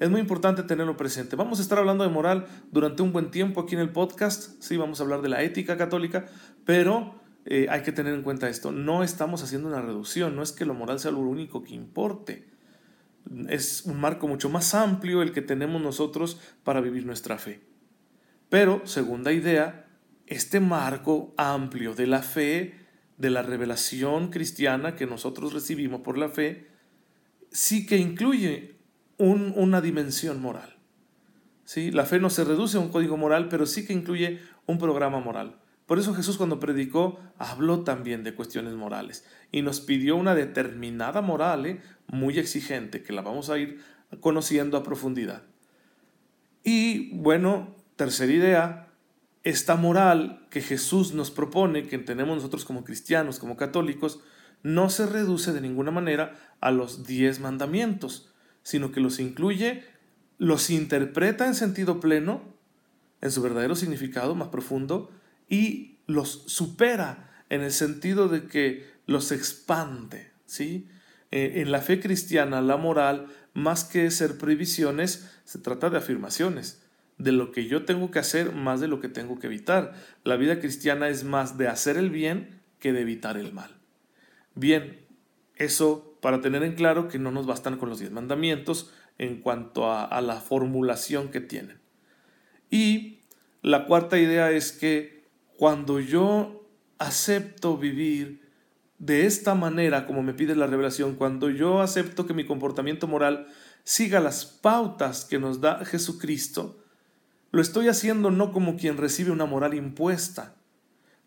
Es 0.00 0.10
muy 0.10 0.20
importante 0.20 0.62
tenerlo 0.62 0.96
presente. 0.96 1.36
Vamos 1.36 1.58
a 1.58 1.62
estar 1.62 1.78
hablando 1.78 2.04
de 2.04 2.10
moral 2.10 2.46
durante 2.72 3.02
un 3.02 3.12
buen 3.12 3.30
tiempo 3.30 3.62
aquí 3.62 3.74
en 3.74 3.80
el 3.80 3.90
podcast. 3.90 4.60
Sí, 4.60 4.76
vamos 4.76 5.00
a 5.00 5.04
hablar 5.04 5.22
de 5.22 5.28
la 5.28 5.42
ética 5.42 5.76
católica, 5.76 6.26
pero 6.64 7.23
eh, 7.46 7.66
hay 7.70 7.82
que 7.82 7.92
tener 7.92 8.14
en 8.14 8.22
cuenta 8.22 8.48
esto. 8.48 8.72
No 8.72 9.02
estamos 9.02 9.42
haciendo 9.42 9.68
una 9.68 9.82
reducción, 9.82 10.36
no 10.36 10.42
es 10.42 10.52
que 10.52 10.64
lo 10.64 10.74
moral 10.74 11.00
sea 11.00 11.10
lo 11.10 11.18
único 11.18 11.62
que 11.62 11.74
importe 11.74 12.54
es 13.48 13.84
un 13.84 14.00
marco 14.00 14.28
mucho 14.28 14.48
más 14.48 14.74
amplio 14.74 15.22
el 15.22 15.32
que 15.32 15.42
tenemos 15.42 15.80
nosotros 15.80 16.38
para 16.62 16.80
vivir 16.80 17.06
nuestra 17.06 17.38
fe. 17.38 17.60
Pero, 18.48 18.86
segunda 18.86 19.32
idea, 19.32 19.86
este 20.26 20.60
marco 20.60 21.34
amplio 21.36 21.94
de 21.94 22.06
la 22.06 22.22
fe, 22.22 22.74
de 23.16 23.30
la 23.30 23.42
revelación 23.42 24.30
cristiana 24.30 24.94
que 24.94 25.06
nosotros 25.06 25.52
recibimos 25.52 26.02
por 26.02 26.18
la 26.18 26.28
fe, 26.28 26.68
sí 27.50 27.86
que 27.86 27.96
incluye 27.96 28.76
una 29.18 29.80
dimensión 29.80 30.40
moral. 30.40 30.76
¿Sí? 31.64 31.90
La 31.90 32.04
fe 32.04 32.20
no 32.20 32.28
se 32.28 32.44
reduce 32.44 32.76
a 32.76 32.80
un 32.80 32.90
código 32.90 33.16
moral, 33.16 33.48
pero 33.48 33.64
sí 33.64 33.86
que 33.86 33.94
incluye 33.94 34.40
un 34.66 34.78
programa 34.78 35.20
moral. 35.20 35.60
Por 35.86 35.98
eso 35.98 36.14
Jesús 36.14 36.36
cuando 36.38 36.60
predicó 36.60 37.20
habló 37.38 37.80
también 37.84 38.24
de 38.24 38.34
cuestiones 38.34 38.74
morales 38.74 39.24
y 39.52 39.62
nos 39.62 39.80
pidió 39.80 40.16
una 40.16 40.34
determinada 40.34 41.20
moral 41.20 41.66
¿eh? 41.66 41.82
muy 42.06 42.38
exigente 42.38 43.02
que 43.02 43.12
la 43.12 43.22
vamos 43.22 43.50
a 43.50 43.58
ir 43.58 43.82
conociendo 44.20 44.76
a 44.76 44.82
profundidad. 44.82 45.42
Y 46.62 47.14
bueno, 47.16 47.76
tercera 47.96 48.32
idea, 48.32 48.88
esta 49.42 49.76
moral 49.76 50.46
que 50.50 50.62
Jesús 50.62 51.12
nos 51.12 51.30
propone, 51.30 51.86
que 51.86 51.98
tenemos 51.98 52.36
nosotros 52.36 52.64
como 52.64 52.84
cristianos, 52.84 53.38
como 53.38 53.56
católicos, 53.56 54.20
no 54.62 54.88
se 54.88 55.04
reduce 55.06 55.52
de 55.52 55.60
ninguna 55.60 55.90
manera 55.90 56.56
a 56.60 56.70
los 56.70 57.06
diez 57.06 57.40
mandamientos, 57.40 58.32
sino 58.62 58.90
que 58.90 59.00
los 59.00 59.20
incluye, 59.20 59.84
los 60.38 60.70
interpreta 60.70 61.46
en 61.46 61.54
sentido 61.54 62.00
pleno, 62.00 62.54
en 63.20 63.30
su 63.30 63.42
verdadero 63.42 63.76
significado 63.76 64.34
más 64.34 64.48
profundo, 64.48 65.10
y 65.48 65.98
los 66.06 66.44
supera 66.46 67.44
en 67.48 67.62
el 67.62 67.72
sentido 67.72 68.28
de 68.28 68.46
que 68.46 68.86
los 69.06 69.32
expande, 69.32 70.30
¿sí? 70.46 70.88
Eh, 71.30 71.62
en 71.62 71.72
la 71.72 71.80
fe 71.80 72.00
cristiana, 72.00 72.60
la 72.60 72.76
moral, 72.76 73.26
más 73.54 73.84
que 73.84 74.10
ser 74.10 74.38
previsiones, 74.38 75.30
se 75.44 75.58
trata 75.58 75.90
de 75.90 75.98
afirmaciones, 75.98 76.82
de 77.18 77.32
lo 77.32 77.52
que 77.52 77.66
yo 77.66 77.84
tengo 77.84 78.10
que 78.10 78.18
hacer 78.18 78.52
más 78.52 78.80
de 78.80 78.88
lo 78.88 79.00
que 79.00 79.08
tengo 79.08 79.38
que 79.38 79.46
evitar. 79.46 79.94
La 80.24 80.36
vida 80.36 80.60
cristiana 80.60 81.08
es 81.08 81.24
más 81.24 81.58
de 81.58 81.68
hacer 81.68 81.96
el 81.96 82.10
bien 82.10 82.60
que 82.78 82.92
de 82.92 83.00
evitar 83.00 83.36
el 83.36 83.52
mal. 83.52 83.70
Bien, 84.54 85.00
eso 85.56 86.18
para 86.20 86.40
tener 86.40 86.62
en 86.62 86.74
claro 86.74 87.08
que 87.08 87.18
no 87.18 87.30
nos 87.30 87.46
bastan 87.46 87.76
con 87.76 87.88
los 87.88 87.98
diez 87.98 88.10
mandamientos 88.10 88.92
en 89.18 89.40
cuanto 89.40 89.92
a 89.92 90.20
la 90.20 90.40
formulación 90.40 91.30
que 91.30 91.40
tienen. 91.40 91.78
Y 92.70 93.20
la 93.62 93.86
cuarta 93.86 94.18
idea 94.18 94.50
es 94.50 94.72
que 94.72 95.13
cuando 95.56 96.00
yo 96.00 96.68
acepto 96.98 97.76
vivir 97.76 98.44
de 98.98 99.26
esta 99.26 99.54
manera, 99.54 100.06
como 100.06 100.22
me 100.22 100.34
pide 100.34 100.56
la 100.56 100.66
revelación, 100.66 101.14
cuando 101.14 101.50
yo 101.50 101.80
acepto 101.80 102.26
que 102.26 102.34
mi 102.34 102.46
comportamiento 102.46 103.06
moral 103.06 103.48
siga 103.82 104.20
las 104.20 104.44
pautas 104.44 105.24
que 105.24 105.38
nos 105.38 105.60
da 105.60 105.84
Jesucristo, 105.84 106.82
lo 107.50 107.60
estoy 107.60 107.88
haciendo 107.88 108.30
no 108.30 108.52
como 108.52 108.76
quien 108.76 108.96
recibe 108.96 109.30
una 109.30 109.46
moral 109.46 109.74
impuesta, 109.74 110.56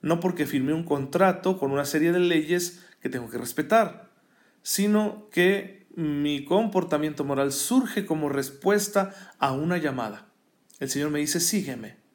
no 0.02 0.20
porque 0.20 0.46
firmé 0.46 0.74
un 0.74 0.84
contrato 0.84 1.58
con 1.58 1.72
una 1.72 1.86
serie 1.86 2.12
de 2.12 2.20
leyes 2.20 2.84
que 3.02 3.10
tengo 3.10 3.30
que 3.30 3.38
respetar, 3.38 4.10
sino 4.62 5.30
que 5.32 5.88
mi 5.96 6.46
comportamiento 6.46 7.24
moral 7.24 7.52
surge 7.52 8.06
como 8.06 8.30
respuesta 8.30 9.14
a 9.40 9.52
una 9.54 9.78
llamada. 9.78 10.28
El 10.80 10.90
Señor 10.90 11.10
me 11.12 11.20
dice, 11.20 11.40
sígueme. 11.40 12.07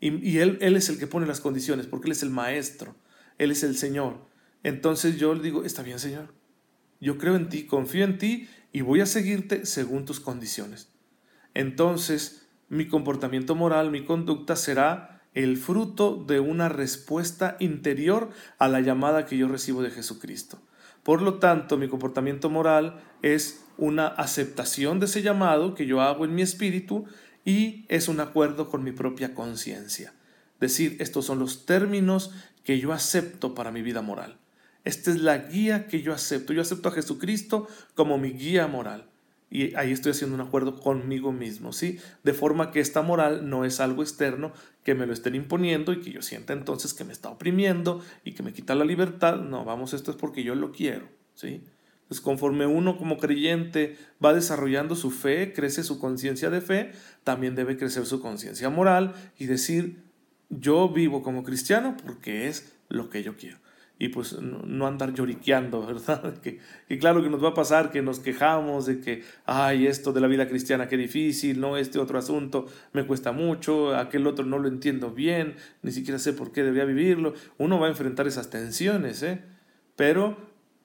Y, 0.00 0.38
él, 0.38 0.58
él 0.60 0.76
es 0.76 0.88
el 0.88 0.98
que 0.98 1.06
pone 1.06 1.26
las 1.26 1.40
condiciones, 1.40 1.86
porque 1.86 2.06
Él 2.06 2.12
es 2.12 2.22
el 2.22 2.30
maestro, 2.30 2.94
Él 3.38 3.50
es 3.50 3.62
el 3.62 3.76
Señor. 3.76 4.26
Entonces 4.62 5.16
yo 5.16 5.34
le 5.34 5.42
digo, 5.42 5.64
está 5.64 5.82
bien, 5.82 5.98
Señor. 5.98 6.34
Yo 7.00 7.18
creo 7.18 7.36
en 7.36 7.48
ti, 7.48 7.66
confío 7.66 8.04
en 8.04 8.18
ti 8.18 8.48
y 8.72 8.82
voy 8.82 9.00
a 9.00 9.06
seguirte 9.06 9.64
según 9.66 10.04
tus 10.04 10.20
condiciones. 10.20 10.90
Entonces, 11.54 12.48
mi 12.68 12.88
comportamiento 12.88 13.54
moral, 13.54 13.90
mi 13.90 14.04
conducta 14.04 14.56
será 14.56 15.22
el 15.34 15.56
fruto 15.56 16.24
de 16.26 16.40
una 16.40 16.68
respuesta 16.68 17.56
interior 17.60 18.30
a 18.58 18.68
la 18.68 18.80
llamada 18.80 19.26
que 19.26 19.36
yo 19.36 19.48
recibo 19.48 19.82
de 19.82 19.90
Jesucristo. 19.90 20.60
Por 21.02 21.22
lo 21.22 21.34
tanto, 21.34 21.76
mi 21.76 21.88
comportamiento 21.88 22.50
moral 22.50 23.00
es 23.22 23.64
una 23.78 24.08
aceptación 24.08 24.98
de 24.98 25.06
ese 25.06 25.22
llamado 25.22 25.74
que 25.74 25.86
yo 25.86 26.00
hago 26.00 26.24
en 26.24 26.34
mi 26.34 26.42
espíritu 26.42 27.04
y 27.46 27.86
es 27.88 28.08
un 28.08 28.20
acuerdo 28.20 28.68
con 28.68 28.84
mi 28.84 28.92
propia 28.92 29.32
conciencia. 29.32 30.12
Decir, 30.60 30.96
estos 30.98 31.24
son 31.24 31.38
los 31.38 31.64
términos 31.64 32.32
que 32.64 32.80
yo 32.80 32.92
acepto 32.92 33.54
para 33.54 33.70
mi 33.70 33.82
vida 33.82 34.02
moral. 34.02 34.36
Esta 34.84 35.12
es 35.12 35.20
la 35.20 35.38
guía 35.38 35.86
que 35.86 36.02
yo 36.02 36.12
acepto. 36.12 36.52
Yo 36.52 36.60
acepto 36.60 36.88
a 36.88 36.92
Jesucristo 36.92 37.68
como 37.94 38.18
mi 38.18 38.32
guía 38.32 38.66
moral. 38.66 39.08
Y 39.48 39.76
ahí 39.76 39.92
estoy 39.92 40.10
haciendo 40.10 40.34
un 40.34 40.40
acuerdo 40.40 40.80
conmigo 40.80 41.30
mismo, 41.30 41.72
¿sí? 41.72 42.00
De 42.24 42.34
forma 42.34 42.72
que 42.72 42.80
esta 42.80 43.02
moral 43.02 43.48
no 43.48 43.64
es 43.64 43.78
algo 43.78 44.02
externo 44.02 44.52
que 44.82 44.96
me 44.96 45.06
lo 45.06 45.12
estén 45.12 45.36
imponiendo 45.36 45.92
y 45.92 46.00
que 46.00 46.10
yo 46.10 46.22
sienta 46.22 46.52
entonces 46.52 46.94
que 46.94 47.04
me 47.04 47.12
está 47.12 47.30
oprimiendo 47.30 48.02
y 48.24 48.32
que 48.32 48.42
me 48.42 48.52
quita 48.52 48.74
la 48.74 48.84
libertad. 48.84 49.36
No, 49.36 49.64
vamos, 49.64 49.94
esto 49.94 50.10
es 50.10 50.16
porque 50.16 50.42
yo 50.42 50.56
lo 50.56 50.72
quiero, 50.72 51.08
¿sí? 51.34 51.62
Entonces, 52.06 52.20
conforme 52.20 52.66
uno 52.66 52.96
como 52.96 53.18
creyente 53.18 53.96
va 54.24 54.32
desarrollando 54.32 54.94
su 54.94 55.10
fe, 55.10 55.52
crece 55.52 55.82
su 55.82 55.98
conciencia 55.98 56.50
de 56.50 56.60
fe, 56.60 56.92
también 57.24 57.56
debe 57.56 57.76
crecer 57.76 58.06
su 58.06 58.20
conciencia 58.20 58.70
moral 58.70 59.14
y 59.38 59.46
decir, 59.46 60.04
yo 60.48 60.88
vivo 60.88 61.22
como 61.22 61.42
cristiano 61.42 61.96
porque 62.04 62.46
es 62.46 62.72
lo 62.88 63.10
que 63.10 63.24
yo 63.24 63.36
quiero 63.36 63.58
y 63.98 64.08
pues 64.08 64.38
no, 64.40 64.86
andar 64.86 65.14
lloriqueando, 65.14 65.86
¿verdad? 65.86 66.38
Que, 66.40 66.58
claro 66.98 67.22
que 67.22 67.30
nos 67.30 67.42
va 67.42 67.50
a 67.50 67.54
pasar 67.54 67.90
que 67.90 68.02
nos 68.02 68.20
quejamos 68.20 68.86
de 68.86 69.00
que, 69.00 69.22
ay, 69.46 69.86
esto 69.86 70.12
de 70.12 70.20
la 70.20 70.26
vida 70.26 70.48
cristiana, 70.48 70.88
qué 70.88 70.96
difícil, 70.96 71.60
no, 71.60 71.76
este 71.76 71.98
otro 71.98 72.18
asunto 72.18 72.66
me 72.92 73.06
cuesta 73.06 73.32
mucho, 73.32 73.96
aquel 73.96 74.26
otro 74.26 74.44
no 74.44 74.58
lo 74.58 74.68
entiendo 74.68 75.10
bien, 75.10 75.56
ni 75.82 75.92
siquiera 75.92 76.18
sé 76.18 76.32
por 76.32 76.52
qué 76.52 76.62
debería 76.62 76.84
vivirlo. 76.84 77.34
Uno 77.58 77.78
va 77.78 77.86
a 77.86 77.90
enfrentar 77.90 78.26
esas 78.26 78.50
tensiones, 78.50 79.22
¿eh? 79.22 79.42
Pero 79.96 80.36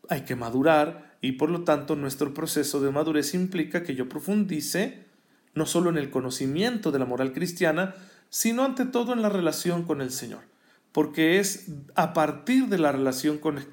hay 0.07 0.21
que 0.21 0.35
madurar 0.35 1.10
y 1.21 1.33
por 1.33 1.49
lo 1.49 1.63
tanto 1.63 1.95
nuestro 1.95 2.33
proceso 2.33 2.81
de 2.81 2.91
madurez 2.91 3.33
implica 3.33 3.83
que 3.83 3.95
yo 3.95 4.09
profundice 4.09 5.05
no 5.53 5.65
solo 5.65 5.89
en 5.89 5.97
el 5.97 6.09
conocimiento 6.09 6.91
de 6.91 6.99
la 6.99 7.05
moral 7.05 7.33
cristiana, 7.33 7.95
sino 8.29 8.63
ante 8.63 8.85
todo 8.85 9.13
en 9.13 9.21
la 9.21 9.29
relación 9.29 9.83
con 9.83 10.01
el 10.01 10.11
Señor 10.11 10.51
porque 10.91 11.39
es 11.39 11.67
a 11.95 12.13
partir 12.13 12.67
de 12.67 12.77
la 12.77 12.91
relación 12.91 13.37
con, 13.37 13.65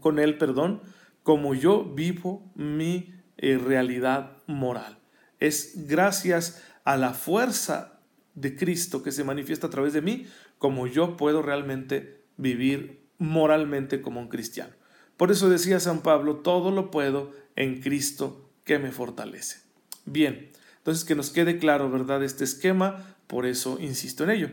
con 0.00 0.18
Él, 0.18 0.38
perdón, 0.38 0.80
como 1.22 1.54
yo 1.54 1.84
vivo 1.84 2.50
mi 2.54 3.14
eh, 3.36 3.58
realidad 3.58 4.36
moral. 4.46 4.98
Es 5.40 5.86
gracias 5.86 6.62
a 6.84 6.96
la 6.96 7.12
fuerza 7.12 8.00
de 8.34 8.56
Cristo 8.56 9.02
que 9.02 9.12
se 9.12 9.24
manifiesta 9.24 9.66
a 9.66 9.70
través 9.70 9.92
de 9.92 10.02
mí, 10.02 10.26
como 10.58 10.86
yo 10.86 11.16
puedo 11.16 11.42
realmente 11.42 12.24
vivir 12.36 13.06
moralmente 13.18 14.00
como 14.00 14.20
un 14.20 14.28
cristiano. 14.28 14.74
Por 15.16 15.30
eso 15.30 15.48
decía 15.48 15.80
San 15.80 16.02
Pablo, 16.02 16.36
todo 16.36 16.70
lo 16.70 16.90
puedo 16.90 17.32
en 17.56 17.80
Cristo 17.80 18.50
que 18.64 18.78
me 18.78 18.90
fortalece. 18.90 19.58
Bien, 20.06 20.50
entonces 20.78 21.04
que 21.04 21.14
nos 21.14 21.30
quede 21.30 21.58
claro, 21.58 21.90
¿verdad? 21.90 22.22
Este 22.22 22.44
esquema, 22.44 23.16
por 23.26 23.46
eso 23.46 23.78
insisto 23.80 24.24
en 24.24 24.30
ello. 24.30 24.50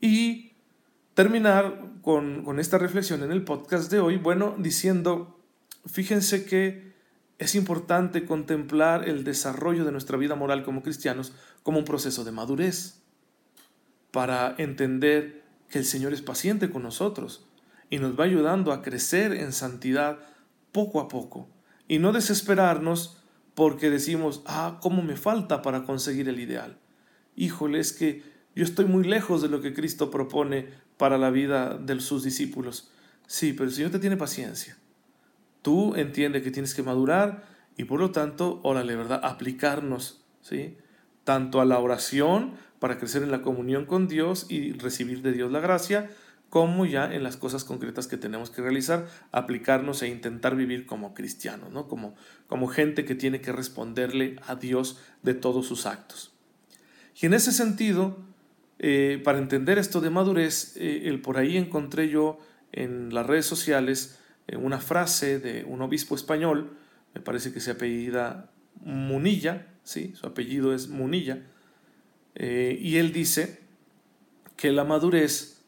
Y 0.00 0.52
terminar 1.14 1.90
con, 2.02 2.58
esta 2.58 2.78
reflexión 2.78 3.22
en 3.22 3.32
el 3.32 3.44
podcast 3.44 3.90
de 3.90 4.00
hoy, 4.00 4.16
bueno, 4.16 4.54
diciendo, 4.58 5.38
fíjense 5.86 6.44
que 6.44 6.94
es 7.38 7.54
importante 7.54 8.24
contemplar 8.24 9.08
el 9.08 9.24
desarrollo 9.24 9.84
de 9.84 9.92
nuestra 9.92 10.16
vida 10.16 10.34
moral 10.34 10.62
como 10.62 10.82
cristianos 10.82 11.32
como 11.62 11.78
un 11.78 11.84
proceso 11.84 12.24
de 12.24 12.32
madurez, 12.32 13.02
para 14.12 14.54
entender 14.58 15.42
que 15.68 15.78
el 15.78 15.84
Señor 15.84 16.12
es 16.12 16.22
paciente 16.22 16.70
con 16.70 16.82
nosotros 16.82 17.49
y 17.90 17.98
nos 17.98 18.18
va 18.18 18.24
ayudando 18.24 18.72
a 18.72 18.82
crecer 18.82 19.32
en 19.32 19.52
santidad 19.52 20.20
poco 20.72 21.00
a 21.00 21.08
poco 21.08 21.48
y 21.88 21.98
no 21.98 22.12
desesperarnos 22.12 23.18
porque 23.54 23.90
decimos, 23.90 24.42
ah, 24.46 24.78
¿cómo 24.80 25.02
me 25.02 25.16
falta 25.16 25.60
para 25.60 25.82
conseguir 25.82 26.28
el 26.28 26.40
ideal? 26.40 26.78
Híjole, 27.36 27.80
es 27.80 27.92
que 27.92 28.22
yo 28.54 28.64
estoy 28.64 28.84
muy 28.84 29.04
lejos 29.04 29.42
de 29.42 29.48
lo 29.48 29.60
que 29.60 29.74
Cristo 29.74 30.10
propone 30.10 30.68
para 30.96 31.18
la 31.18 31.30
vida 31.30 31.76
de 31.76 32.00
sus 32.00 32.22
discípulos. 32.22 32.90
Sí, 33.26 33.52
pero 33.52 33.64
el 33.64 33.74
Señor 33.74 33.90
te 33.90 33.98
tiene 33.98 34.16
paciencia. 34.16 34.76
Tú 35.62 35.94
entiendes 35.94 36.42
que 36.42 36.50
tienes 36.50 36.74
que 36.74 36.82
madurar 36.82 37.44
y 37.76 37.84
por 37.84 38.00
lo 38.00 38.10
tanto, 38.10 38.60
órale, 38.62 38.96
¿verdad? 38.96 39.20
Aplicarnos, 39.22 40.24
¿sí? 40.42 40.76
Tanto 41.24 41.60
a 41.60 41.64
la 41.64 41.78
oración 41.78 42.54
para 42.78 42.98
crecer 42.98 43.22
en 43.22 43.30
la 43.30 43.42
comunión 43.42 43.84
con 43.84 44.08
Dios 44.08 44.46
y 44.48 44.72
recibir 44.72 45.22
de 45.22 45.32
Dios 45.32 45.52
la 45.52 45.60
gracia, 45.60 46.10
como 46.50 46.84
ya 46.84 47.14
en 47.14 47.22
las 47.22 47.36
cosas 47.36 47.62
concretas 47.62 48.08
que 48.08 48.16
tenemos 48.16 48.50
que 48.50 48.60
realizar, 48.60 49.06
aplicarnos 49.30 50.02
e 50.02 50.08
intentar 50.08 50.56
vivir 50.56 50.84
como 50.84 51.14
cristianos, 51.14 51.70
¿no? 51.70 51.86
Como, 51.86 52.16
como 52.48 52.66
gente 52.66 53.04
que 53.04 53.14
tiene 53.14 53.40
que 53.40 53.52
responderle 53.52 54.36
a 54.48 54.56
Dios 54.56 54.98
de 55.22 55.34
todos 55.34 55.66
sus 55.66 55.86
actos. 55.86 56.32
Y 57.20 57.26
en 57.26 57.34
ese 57.34 57.52
sentido, 57.52 58.18
eh, 58.80 59.20
para 59.22 59.38
entender 59.38 59.78
esto 59.78 60.00
de 60.00 60.10
madurez, 60.10 60.76
eh, 60.76 61.02
el, 61.04 61.22
por 61.22 61.38
ahí 61.38 61.56
encontré 61.56 62.08
yo 62.08 62.40
en 62.72 63.14
las 63.14 63.26
redes 63.26 63.46
sociales 63.46 64.18
eh, 64.48 64.56
una 64.56 64.80
frase 64.80 65.38
de 65.38 65.64
un 65.64 65.82
obispo 65.82 66.16
español, 66.16 66.76
me 67.14 67.20
parece 67.20 67.52
que 67.52 67.60
se 67.60 67.70
apellida 67.70 68.50
Munilla, 68.80 69.68
¿sí? 69.84 70.14
su 70.16 70.26
apellido 70.26 70.74
es 70.74 70.88
Munilla, 70.88 71.42
y 72.34 72.96
él 72.96 73.12
dice 73.12 73.60
que 74.56 74.72
la 74.72 74.84
madurez 74.84 75.59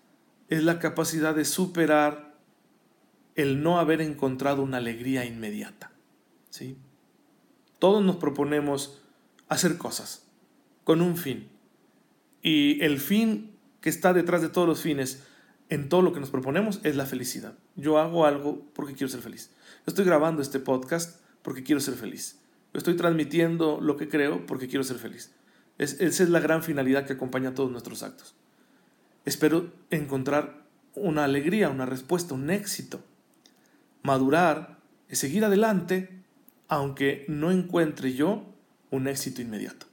es 0.53 0.65
la 0.65 0.79
capacidad 0.79 1.35
de 1.35 1.47
superar 1.47 2.37
el 3.37 3.63
no 3.63 3.79
haber 3.79 4.03
encontrado 4.03 4.63
una 4.63 4.77
alegría 4.77 5.25
inmediata. 5.25 5.93
¿sí? 6.51 6.77
Todos 7.79 8.05
nos 8.05 8.17
proponemos 8.17 9.01
hacer 9.49 9.79
cosas 9.79 10.27
con 10.85 11.01
un 11.01 11.17
fin 11.17 11.49
y 12.43 12.83
el 12.85 13.01
fin 13.01 13.57
que 13.81 13.89
está 13.89 14.13
detrás 14.13 14.43
de 14.43 14.51
todos 14.51 14.69
los 14.69 14.83
fines 14.83 15.23
en 15.71 15.89
todo 15.89 16.03
lo 16.03 16.13
que 16.13 16.21
nos 16.21 16.29
proponemos 16.29 16.81
es 16.83 16.97
la 16.97 17.07
felicidad. 17.07 17.55
Yo 17.77 17.97
hago 17.97 18.27
algo 18.27 18.63
porque 18.75 18.93
quiero 18.93 19.09
ser 19.09 19.23
feliz. 19.23 19.53
estoy 19.87 20.05
grabando 20.05 20.43
este 20.43 20.61
podcast 20.61 21.19
porque 21.41 21.63
quiero 21.63 21.81
ser 21.81 21.95
feliz. 21.95 22.41
estoy 22.75 22.95
transmitiendo 22.95 23.81
lo 23.81 23.97
que 23.97 24.11
creo 24.11 24.45
porque 24.45 24.69
quiero 24.69 24.85
ser 24.85 24.99
feliz. 24.99 25.33
esa 25.79 26.05
es 26.05 26.29
la 26.29 26.41
gran 26.41 26.63
finalidad 26.63 27.07
que 27.07 27.15
acompaña 27.15 27.55
todos 27.55 27.71
nuestros 27.71 28.03
actos. 28.03 28.35
Espero 29.25 29.73
encontrar 29.91 30.65
una 30.95 31.25
alegría, 31.25 31.71
una 31.71 31.87
respuesta, 31.87 32.35
un 32.35 32.51
éxito. 32.51 33.03
Madurar 34.03 34.79
es 35.09 35.19
seguir 35.19 35.45
adelante 35.45 36.23
aunque 36.69 37.25
no 37.29 37.51
encuentre 37.51 38.15
yo 38.15 38.45
un 38.91 39.07
éxito 39.07 39.43
inmediato 39.43 39.93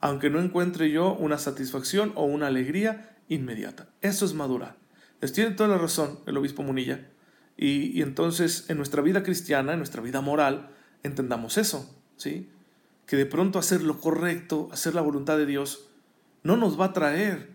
aunque 0.00 0.30
no 0.30 0.40
encuentre 0.40 0.90
yo 0.90 1.14
una 1.14 1.38
satisfacción 1.38 2.12
o 2.16 2.24
una 2.24 2.46
alegría 2.46 3.16
inmediata. 3.28 3.88
Eso 4.00 4.24
es 4.24 4.34
madurar. 4.34 4.76
Les 5.20 5.32
tiene 5.32 5.50
toda 5.52 5.68
la 5.68 5.78
razón 5.78 6.18
el 6.26 6.36
obispo 6.36 6.62
Munilla. 6.62 7.06
Y, 7.56 8.00
entonces 8.00 8.64
en 8.68 8.78
nuestra 8.78 9.02
vida 9.02 9.22
cristiana, 9.22 9.72
en 9.72 9.78
nuestra 9.78 10.00
vida 10.00 10.22
moral, 10.22 10.70
entendamos 11.02 11.58
eso, 11.58 11.94
¿sí? 12.16 12.48
Que 13.06 13.16
de 13.16 13.26
pronto 13.26 13.58
hacer 13.58 13.82
lo 13.82 14.00
correcto, 14.00 14.70
hacer 14.72 14.94
la 14.94 15.02
voluntad 15.02 15.36
de 15.36 15.44
Dios, 15.44 15.88
no 16.42 16.56
nos 16.56 16.80
va 16.80 16.86
a 16.86 16.92
traer 16.94 17.50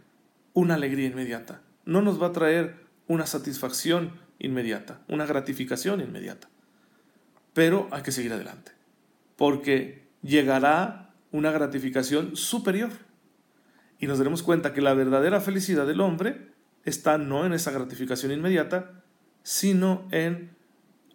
una 0.56 0.76
alegría 0.76 1.08
inmediata, 1.08 1.62
no 1.86 2.02
nos 2.02 2.20
va 2.20 2.28
a 2.28 2.32
traer 2.32 2.88
una 3.08 3.28
satisfacción 3.28 4.14
inmediata, 4.40 5.02
una 5.08 5.28
gratificación 5.28 6.02
inmediata. 6.02 6.50
Pero 7.54 7.88
hay 7.92 8.02
que 8.02 8.12
seguir 8.12 8.34
adelante, 8.34 8.72
porque 9.36 10.08
llegará 10.24 11.14
una 11.32 11.52
gratificación 11.52 12.36
superior. 12.36 12.90
Y 14.00 14.08
nos 14.08 14.18
daremos 14.18 14.44
cuenta 14.44 14.74
que 14.74 14.82
la 14.82 14.94
verdadera 14.94 15.42
felicidad 15.42 15.86
del 15.86 16.02
hombre 16.02 16.52
está 16.86 17.18
no 17.18 17.46
en 17.46 17.54
esa 17.54 17.72
gratificación 17.72 18.32
inmediata, 18.32 19.04
sino 19.44 20.08
en 20.12 20.56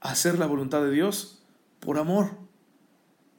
hacer 0.00 0.38
la 0.38 0.46
voluntad 0.46 0.82
de 0.82 0.90
Dios 0.90 1.46
por 1.80 1.98
amor. 1.98 2.38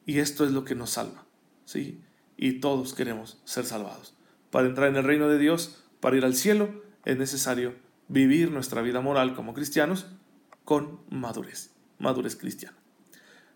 Y 0.05 0.19
esto 0.19 0.45
es 0.45 0.51
lo 0.51 0.65
que 0.65 0.75
nos 0.75 0.91
salva. 0.91 1.25
¿sí? 1.65 2.01
Y 2.37 2.53
todos 2.53 2.93
queremos 2.93 3.39
ser 3.45 3.65
salvados. 3.65 4.15
Para 4.49 4.67
entrar 4.67 4.89
en 4.89 4.97
el 4.97 5.03
reino 5.03 5.27
de 5.27 5.37
Dios, 5.37 5.83
para 6.01 6.17
ir 6.17 6.25
al 6.25 6.35
cielo, 6.35 6.69
es 7.05 7.17
necesario 7.17 7.75
vivir 8.09 8.51
nuestra 8.51 8.81
vida 8.81 8.99
moral 8.99 9.33
como 9.33 9.53
cristianos 9.53 10.07
con 10.65 10.99
madurez, 11.09 11.71
madurez 11.97 12.35
cristiana. 12.35 12.75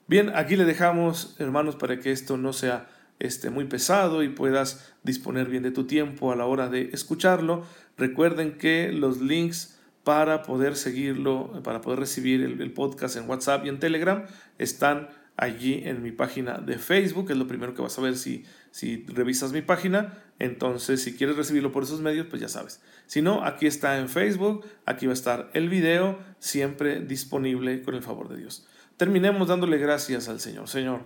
Bien, 0.08 0.32
aquí 0.36 0.56
le 0.56 0.66
dejamos, 0.66 1.36
hermanos, 1.40 1.76
para 1.76 2.00
que 2.00 2.12
esto 2.12 2.38
no 2.38 2.54
sea 2.54 2.88
este, 3.20 3.50
muy 3.50 3.66
pesado 3.66 4.24
y 4.24 4.30
puedas 4.30 4.94
disponer 5.04 5.50
bien 5.50 5.64
de 5.64 5.72
tu 5.72 5.86
tiempo 5.86 6.32
a 6.32 6.36
la 6.36 6.46
hora 6.46 6.70
de 6.70 6.90
escucharlo. 6.94 7.66
Recuerden 7.98 8.58
que 8.58 8.92
los 8.92 9.20
links 9.20 9.80
para 10.04 10.44
poder 10.44 10.76
seguirlo, 10.76 11.64
para 11.64 11.82
poder 11.82 12.00
recibir 12.00 12.42
el, 12.42 12.72
podcast 12.74 13.18
en 13.18 13.28
WhatsApp 13.28 13.66
y 13.66 13.70
en 13.70 13.80
Telegram 13.80 14.26
están 14.60 15.10
allí 15.38 15.82
en 15.84 16.02
mi 16.02 16.12
página 16.12 16.60
de 16.60 16.78
Facebook, 16.78 17.30
es 17.32 17.38
lo 17.38 17.48
primero 17.48 17.74
que 17.74 17.82
vas 17.82 17.98
a 17.98 18.02
ver 18.02 18.16
si, 18.18 18.46
si 18.72 19.06
revisas 19.08 19.52
mi 19.52 19.62
página. 19.62 20.22
Entonces, 20.40 21.02
si 21.02 21.16
quieres 21.16 21.36
recibirlo 21.36 21.72
por 21.72 21.84
esos 21.84 22.02
medios, 22.02 22.28
pues 22.30 22.42
ya 22.42 22.50
sabes. 22.50 22.82
Si 23.06 23.22
no, 23.22 23.44
aquí 23.44 23.68
está 23.68 23.98
en 24.00 24.10
Facebook, 24.10 24.66
aquí 24.86 25.06
va 25.06 25.12
a 25.12 25.14
estar 25.14 25.50
el 25.54 25.70
video, 25.70 26.20
siempre 26.40 27.00
disponible 27.00 27.82
con 27.82 27.96
el 27.96 28.04
favor 28.04 28.30
de 28.30 28.38
Dios. 28.38 28.68
Terminemos 28.98 29.48
dándole 29.48 29.78
gracias 29.78 30.30
al 30.30 30.40
Señor. 30.40 30.68
Señor, 30.70 31.06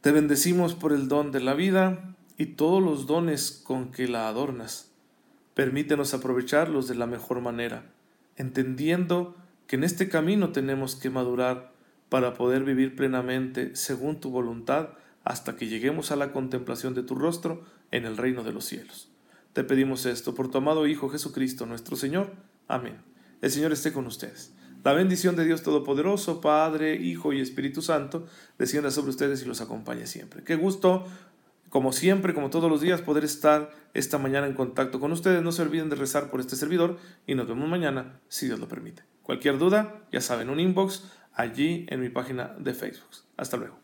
te 0.00 0.10
bendecimos 0.10 0.74
por 0.74 0.92
el 0.92 1.08
don 1.08 1.30
de 1.30 1.40
la 1.40 1.54
vida 1.54 2.16
y 2.36 2.46
todos 2.46 2.82
los 2.82 3.06
dones 3.06 3.62
con 3.64 3.92
que 3.92 4.08
la 4.08 4.28
adornas. 4.28 4.90
Permítenos 5.54 6.14
aprovecharlos 6.14 6.88
de 6.88 6.94
la 6.94 7.06
mejor 7.06 7.40
manera, 7.40 7.92
entendiendo 8.36 9.36
que 9.66 9.76
en 9.76 9.84
este 9.84 10.08
camino 10.08 10.50
tenemos 10.50 10.96
que 10.96 11.10
madurar 11.10 11.71
para 12.12 12.34
poder 12.34 12.62
vivir 12.62 12.94
plenamente 12.94 13.74
según 13.74 14.20
tu 14.20 14.28
voluntad 14.28 14.90
hasta 15.24 15.56
que 15.56 15.66
lleguemos 15.66 16.10
a 16.10 16.16
la 16.16 16.30
contemplación 16.30 16.92
de 16.92 17.02
tu 17.02 17.14
rostro 17.14 17.64
en 17.90 18.04
el 18.04 18.18
reino 18.18 18.44
de 18.44 18.52
los 18.52 18.66
cielos. 18.66 19.08
Te 19.54 19.64
pedimos 19.64 20.04
esto 20.04 20.34
por 20.34 20.50
tu 20.50 20.58
amado 20.58 20.86
Hijo 20.86 21.08
Jesucristo 21.08 21.64
nuestro 21.64 21.96
Señor. 21.96 22.34
Amén. 22.68 22.98
El 23.40 23.50
Señor 23.50 23.72
esté 23.72 23.94
con 23.94 24.06
ustedes. 24.06 24.52
La 24.84 24.92
bendición 24.92 25.36
de 25.36 25.46
Dios 25.46 25.62
Todopoderoso, 25.62 26.42
Padre, 26.42 26.96
Hijo 26.96 27.32
y 27.32 27.40
Espíritu 27.40 27.80
Santo, 27.80 28.26
descienda 28.58 28.90
sobre 28.90 29.08
ustedes 29.08 29.40
y 29.40 29.46
los 29.46 29.62
acompañe 29.62 30.06
siempre. 30.06 30.44
Qué 30.44 30.56
gusto, 30.56 31.06
como 31.70 31.94
siempre, 31.94 32.34
como 32.34 32.50
todos 32.50 32.70
los 32.70 32.82
días, 32.82 33.00
poder 33.00 33.24
estar 33.24 33.70
esta 33.94 34.18
mañana 34.18 34.46
en 34.46 34.52
contacto 34.52 35.00
con 35.00 35.12
ustedes. 35.12 35.42
No 35.42 35.50
se 35.50 35.62
olviden 35.62 35.88
de 35.88 35.96
rezar 35.96 36.30
por 36.30 36.40
este 36.40 36.56
servidor 36.56 36.98
y 37.26 37.36
nos 37.36 37.48
vemos 37.48 37.70
mañana, 37.70 38.20
si 38.28 38.44
Dios 38.44 38.60
lo 38.60 38.68
permite. 38.68 39.02
Cualquier 39.22 39.56
duda, 39.56 40.02
ya 40.12 40.20
saben, 40.20 40.50
un 40.50 40.60
inbox 40.60 41.04
allí 41.34 41.86
en 41.88 42.00
mi 42.00 42.08
página 42.08 42.54
de 42.58 42.74
Facebook. 42.74 43.10
Hasta 43.36 43.56
luego. 43.56 43.81